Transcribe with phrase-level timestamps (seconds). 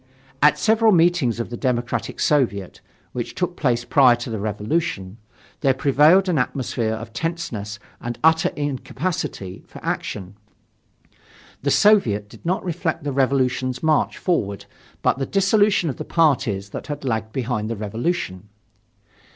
[0.41, 5.19] At several meetings of the Democratic Soviet which took place prior to the Revolution,
[5.59, 10.35] there prevailed an atmosphere of tenseness and utter incapacity for action.
[11.61, 14.65] The Soviet did not reflect the Revolution's march forward
[15.03, 18.49] but the dissolution of the parties that had lagged behind the Revolution.